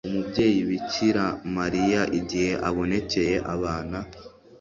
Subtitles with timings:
[0.09, 1.25] umubyeyi bikira
[1.57, 3.97] mariya, igihe abonekeye abana